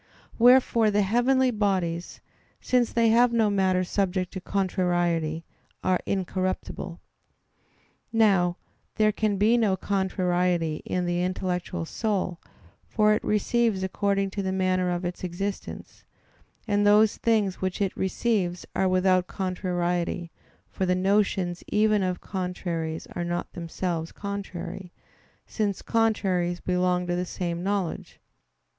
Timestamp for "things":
17.17-17.61